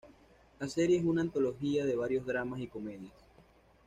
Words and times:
La 0.59 0.67
serie 0.67 0.97
es 0.97 1.03
una 1.05 1.21
antología 1.21 1.85
de 1.85 1.95
varios 1.95 2.25
dramas 2.25 2.59
y 2.59 2.65
comedias. 2.65 3.13